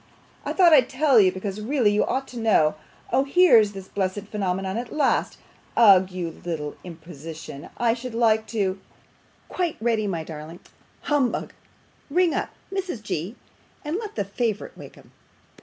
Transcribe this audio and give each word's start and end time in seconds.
I 0.47 0.51
thought 0.53 0.73
I'd 0.73 0.89
tell 0.89 1.19
you, 1.19 1.31
because 1.31 1.61
really 1.61 1.91
you 1.93 2.03
ought 2.03 2.27
to 2.29 2.39
know. 2.39 2.73
Oh! 3.13 3.23
here's 3.23 3.73
this 3.73 3.87
blessed 3.87 4.21
phenomenon 4.31 4.75
at 4.75 4.91
last. 4.91 5.37
Ugh, 5.77 6.09
you 6.09 6.41
little 6.43 6.75
imposition, 6.83 7.69
I 7.77 7.93
should 7.93 8.15
like 8.15 8.47
to 8.47 8.79
quite 9.47 9.77
ready, 9.79 10.07
my 10.07 10.23
darling, 10.23 10.59
humbug 11.01 11.53
Ring 12.09 12.33
up, 12.33 12.49
Mrs. 12.73 13.03
G., 13.03 13.35
and 13.85 13.97
let 13.97 14.15
the 14.15 14.25
favourite 14.25 14.75
wake 14.75 14.97
'em. 14.97 15.11